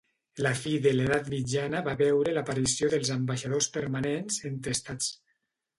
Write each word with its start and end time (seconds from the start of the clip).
La 0.43 0.53
fi 0.61 0.71
de 0.85 0.93
l'edat 0.95 1.29
mitjana 1.33 1.83
va 1.89 1.95
veure 2.01 2.33
l'aparició 2.39 2.91
dels 2.95 3.15
ambaixadors 3.19 3.73
permanents 3.79 4.43
entre 4.53 4.79
estats. 4.81 5.17